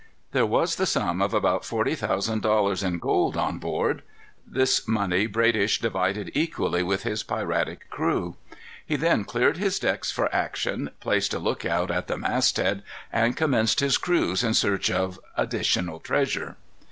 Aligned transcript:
There 0.31 0.47
was 0.47 0.77
the 0.77 0.87
sum 0.87 1.21
of 1.21 1.31
about 1.31 1.63
forty 1.63 1.93
thousand 1.93 2.41
dollars 2.41 2.81
in 2.81 2.97
gold 2.97 3.37
on 3.37 3.59
board. 3.59 4.01
This 4.47 4.87
money 4.87 5.27
Bradish 5.27 5.79
divided 5.79 6.31
equally 6.33 6.81
with 6.81 7.03
his 7.03 7.21
piratic 7.21 7.87
crew. 7.91 8.35
He 8.83 8.95
then 8.95 9.25
cleared 9.25 9.57
his 9.57 9.77
decks 9.77 10.09
for 10.11 10.33
action, 10.33 10.89
placed 11.01 11.35
a 11.35 11.39
lookout 11.39 11.91
at 11.91 12.07
the 12.07 12.17
mast 12.17 12.57
head, 12.57 12.81
and 13.13 13.37
commenced 13.37 13.79
his 13.79 13.99
cruise 13.99 14.43
in 14.43 14.55
search 14.55 14.89
of 14.89 15.19
additional 15.37 15.99
treasure. 15.99 16.57